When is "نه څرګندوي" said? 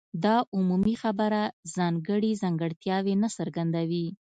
3.23-4.07